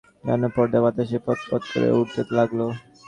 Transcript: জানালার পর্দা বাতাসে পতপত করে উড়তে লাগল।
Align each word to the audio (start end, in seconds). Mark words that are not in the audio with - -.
জানালার 0.23 0.53
পর্দা 0.55 0.79
বাতাসে 0.83 1.17
পতপত 1.25 1.61
করে 1.71 1.87
উড়তে 1.97 2.21
লাগল। 2.37 2.59